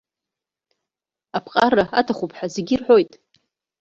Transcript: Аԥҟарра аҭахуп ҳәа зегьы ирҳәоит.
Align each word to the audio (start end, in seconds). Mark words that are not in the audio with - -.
Аԥҟарра 1.37 1.85
аҭахуп 1.99 2.31
ҳәа 2.37 2.47
зегьы 2.53 2.73
ирҳәоит. 2.75 3.11